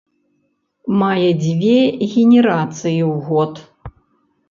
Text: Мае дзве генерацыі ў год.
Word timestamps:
Мае 1.01 1.27
дзве 1.43 1.77
генерацыі 2.17 3.01
ў 3.13 3.15
год. 3.33 3.53